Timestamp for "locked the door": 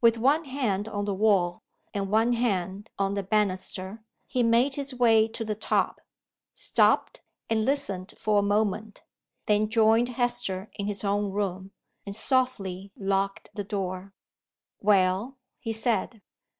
12.94-14.14